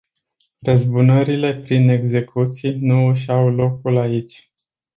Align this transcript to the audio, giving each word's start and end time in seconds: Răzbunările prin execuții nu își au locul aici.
Răzbunările 0.59 1.55
prin 1.55 1.89
execuții 1.89 2.79
nu 2.79 3.05
își 3.07 3.31
au 3.31 3.49
locul 3.49 3.97
aici. 3.97 4.49